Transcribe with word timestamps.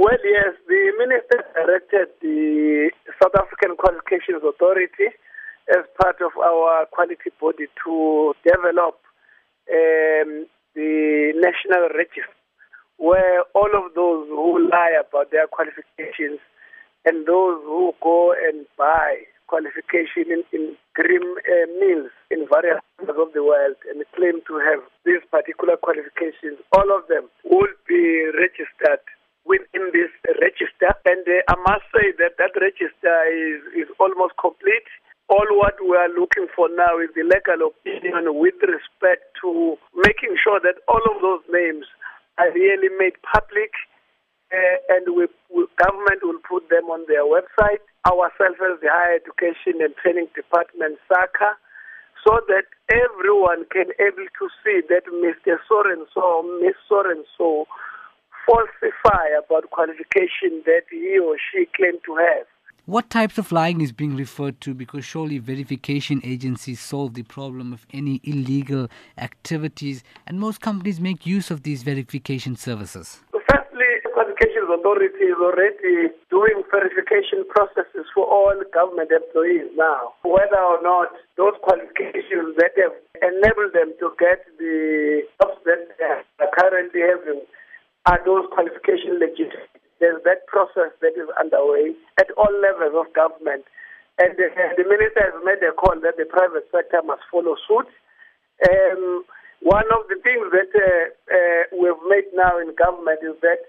Well, 0.00 0.16
yes, 0.24 0.56
the 0.66 0.96
minister 0.96 1.44
directed 1.52 2.08
the 2.24 2.88
South 3.20 3.36
African 3.36 3.76
Qualifications 3.76 4.40
Authority 4.40 5.12
as 5.68 5.84
part 6.00 6.16
of 6.24 6.32
our 6.40 6.86
quality 6.88 7.28
body 7.36 7.68
to 7.84 8.32
develop 8.40 8.96
um, 9.68 10.48
the 10.72 11.36
national 11.36 11.92
register 11.92 12.32
where 12.96 13.44
all 13.52 13.68
of 13.76 13.92
those 13.92 14.24
who 14.32 14.70
lie 14.72 14.96
about 14.96 15.32
their 15.32 15.44
qualifications 15.52 16.40
and 17.04 17.28
those 17.28 17.60
who 17.68 17.92
go 18.00 18.32
and 18.32 18.64
buy 18.80 19.20
qualification 19.48 20.32
in, 20.32 20.40
in 20.56 20.80
grim 20.96 21.28
uh, 21.44 21.68
mills 21.76 22.08
in 22.32 22.48
various 22.48 22.80
parts 22.96 23.20
of 23.20 23.36
the 23.36 23.44
world 23.44 23.76
and 23.92 24.00
claim 24.16 24.40
to 24.48 24.56
have 24.64 24.80
these 25.04 25.20
particular 25.28 25.76
qualifications, 25.76 26.56
all 26.72 26.88
of 26.88 27.04
them 27.12 27.28
will 27.44 27.76
be 27.84 28.32
registered. 28.32 29.04
And 31.04 31.24
uh, 31.24 31.40
I 31.48 31.56
must 31.64 31.86
say 31.94 32.12
that 32.20 32.36
that 32.36 32.52
register 32.60 33.16
is, 33.32 33.86
is 33.86 33.88
almost 33.98 34.36
complete. 34.36 34.88
All 35.30 35.46
what 35.56 35.78
we 35.80 35.94
are 35.96 36.10
looking 36.10 36.50
for 36.54 36.68
now 36.68 36.98
is 36.98 37.08
the 37.14 37.22
legal 37.22 37.70
opinion 37.70 38.34
with 38.36 38.58
respect 38.60 39.30
to 39.40 39.78
making 39.94 40.34
sure 40.42 40.58
that 40.60 40.82
all 40.90 41.00
of 41.06 41.22
those 41.22 41.46
names 41.48 41.86
are 42.36 42.50
really 42.52 42.90
made 42.98 43.14
public, 43.22 43.70
uh, 44.50 44.76
and 44.90 45.06
we, 45.14 45.30
we, 45.54 45.70
government 45.78 46.20
will 46.26 46.42
put 46.42 46.66
them 46.68 46.90
on 46.90 47.06
their 47.06 47.22
website. 47.22 47.80
Ourselves 48.08 48.58
as 48.58 48.80
the 48.82 48.90
Higher 48.90 49.20
Education 49.22 49.78
and 49.84 49.94
Training 50.02 50.28
Department, 50.34 50.98
SAQA, 51.06 51.54
so 52.26 52.40
that 52.48 52.66
everyone 52.90 53.64
can 53.70 53.92
able 54.00 54.26
to 54.26 54.44
see 54.64 54.80
that 54.88 55.06
Mr. 55.08 55.56
So 55.68 55.84
and 55.84 56.06
so, 56.12 56.42
Miss 56.60 56.76
So 56.88 57.00
and 57.06 57.24
so, 57.38 57.66
falsify 58.50 59.28
about 59.38 59.70
qualification 59.70 60.62
that 60.66 60.82
he 60.90 61.18
or 61.18 61.36
she 61.38 61.66
claimed 61.76 62.00
to 62.04 62.16
have. 62.16 62.46
What 62.86 63.08
types 63.08 63.38
of 63.38 63.52
lying 63.52 63.80
is 63.80 63.92
being 63.92 64.16
referred 64.16 64.60
to? 64.62 64.74
Because 64.74 65.04
surely 65.04 65.38
verification 65.38 66.20
agencies 66.24 66.80
solve 66.80 67.14
the 67.14 67.22
problem 67.22 67.72
of 67.72 67.86
any 67.92 68.20
illegal 68.24 68.88
activities, 69.18 70.02
and 70.26 70.40
most 70.40 70.60
companies 70.60 70.98
make 70.98 71.24
use 71.24 71.52
of 71.52 71.62
these 71.62 71.84
verification 71.84 72.56
services. 72.56 73.20
Firstly, 73.30 73.90
the 74.02 74.10
Qualifications 74.12 74.66
Authority 74.74 75.30
is 75.30 75.38
already 75.38 76.10
doing 76.30 76.62
verification 76.72 77.44
processes 77.54 78.06
for 78.12 78.26
all 78.26 78.54
government 78.74 79.10
employees 79.12 79.70
now. 79.76 80.14
Whether 80.24 80.58
or 80.58 80.82
not 80.82 81.14
those 81.36 81.54
qualifications 81.62 82.56
that 82.58 82.74
have 82.82 82.96
enabled 83.22 83.72
them 83.72 83.94
to 84.00 84.10
get 84.18 84.42
the 84.58 85.22
jobs 85.38 85.62
that 85.64 85.94
they 85.98 86.44
are 86.44 86.50
currently 86.58 87.02
having 87.06 87.46
are 88.10 88.20
those 88.26 88.50
qualifications 88.50 89.22
legitimate? 89.22 89.70
there's 90.00 90.20
that 90.24 90.48
process 90.48 90.90
that 91.04 91.14
is 91.14 91.28
underway 91.36 91.92
at 92.18 92.32
all 92.34 92.50
levels 92.58 92.96
of 92.96 93.12
government. 93.12 93.68
And 94.18 94.36
the, 94.36 94.48
the 94.76 94.84
minister 94.88 95.28
has 95.28 95.36
made 95.44 95.60
a 95.60 95.72
call 95.76 95.96
that 96.00 96.16
the 96.16 96.24
private 96.24 96.66
sector 96.72 97.04
must 97.04 97.22
follow 97.30 97.54
suit. 97.68 97.88
Um, 98.64 99.24
one 99.60 99.88
of 99.92 100.08
the 100.08 100.16
things 100.24 100.48
that 100.52 100.72
uh, 100.72 101.12
uh, 101.28 101.62
we've 101.76 102.04
made 102.08 102.28
now 102.32 102.56
in 102.58 102.72
government 102.76 103.20
is 103.20 103.36
that 103.44 103.68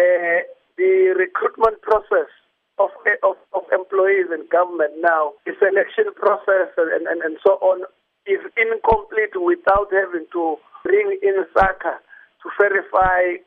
uh, 0.00 0.40
the 0.80 1.16
recruitment 1.16 1.80
process 1.84 2.28
of, 2.76 2.92
of, 3.24 3.36
of, 3.56 3.64
employees 3.72 4.28
in 4.28 4.44
government 4.52 4.92
now, 5.00 5.32
the 5.48 5.56
selection 5.56 6.12
process 6.12 6.68
and, 6.76 7.08
and, 7.08 7.24
and 7.24 7.36
so 7.40 7.56
on, 7.64 7.84
is 8.28 8.40
incomplete 8.60 9.32
without 9.32 9.88
having 9.88 10.28
to 10.32 10.56
bring 10.84 11.16
in 11.24 11.40
SAQA 11.56 11.96
to 12.44 12.46
verify 12.60 13.40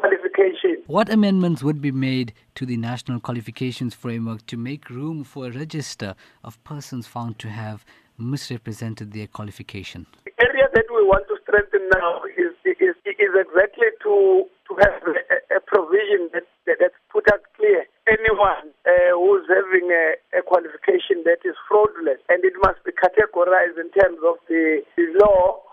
qualification. 0.00 0.82
What 0.86 1.10
amendments 1.10 1.62
would 1.62 1.80
be 1.80 1.92
made 1.92 2.32
to 2.54 2.66
the 2.66 2.76
National 2.76 3.20
Qualifications 3.20 3.94
Framework 3.94 4.46
to 4.46 4.56
make 4.56 4.90
room 4.90 5.24
for 5.24 5.46
a 5.46 5.50
register 5.50 6.14
of 6.44 6.62
persons 6.64 7.06
found 7.06 7.38
to 7.40 7.48
have 7.48 7.84
misrepresented 8.18 9.12
their 9.12 9.26
qualification? 9.26 10.06
The 10.24 10.32
area 10.40 10.68
that 10.74 10.86
we 10.90 11.02
want 11.04 11.26
to 11.28 11.36
strengthen 11.42 11.88
now 11.94 12.22
is, 12.36 12.52
is, 12.64 12.96
is 13.04 13.32
exactly 13.34 13.88
to, 14.02 14.44
to 14.68 14.72
have 14.80 15.02
a, 15.04 15.56
a 15.56 15.60
provision 15.60 16.30
that, 16.32 16.44
that, 16.66 16.76
that's 16.80 16.98
put 17.12 17.24
out 17.32 17.42
clear. 17.56 17.84
Anyone 18.08 18.70
uh, 18.86 19.12
who's 19.18 19.44
having 19.50 19.90
a, 19.90 20.38
a, 20.38 20.42
qualification 20.42 21.26
that 21.26 21.42
is 21.44 21.58
fraudulent, 21.68 22.20
and 22.28 22.44
it 22.44 22.54
must 22.62 22.78
be 22.84 22.92
categorized 22.92 23.76
in 23.80 23.90
terms 23.90 24.18
of 24.22 24.36
the, 24.48 24.82
the 24.96 25.06
law 25.18 25.65